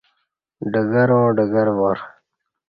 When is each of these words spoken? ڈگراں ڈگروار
ڈگراں 0.71 1.27
ڈگروار 1.35 1.97